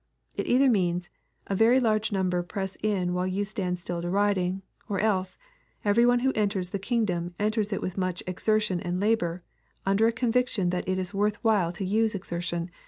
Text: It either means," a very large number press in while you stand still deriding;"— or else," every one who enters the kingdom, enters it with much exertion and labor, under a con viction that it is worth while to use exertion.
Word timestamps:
It 0.35 0.47
either 0.47 0.67
means," 0.67 1.11
a 1.45 1.53
very 1.53 1.79
large 1.79 2.11
number 2.11 2.41
press 2.41 2.75
in 2.81 3.13
while 3.13 3.27
you 3.27 3.45
stand 3.45 3.77
still 3.77 4.01
deriding;"— 4.01 4.63
or 4.89 4.99
else," 4.99 5.37
every 5.85 6.07
one 6.07 6.21
who 6.21 6.33
enters 6.33 6.71
the 6.71 6.79
kingdom, 6.79 7.35
enters 7.37 7.71
it 7.71 7.83
with 7.83 7.99
much 7.99 8.23
exertion 8.25 8.79
and 8.79 8.99
labor, 8.99 9.43
under 9.85 10.07
a 10.07 10.11
con 10.11 10.31
viction 10.33 10.71
that 10.71 10.89
it 10.89 10.97
is 10.97 11.13
worth 11.13 11.35
while 11.43 11.71
to 11.73 11.85
use 11.85 12.15
exertion. 12.15 12.71